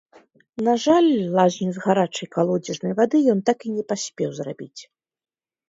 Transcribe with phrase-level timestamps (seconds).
[0.67, 4.77] На жаль, лазню з гарачай калодзежнай вады ён так і не паспеў зрабіць.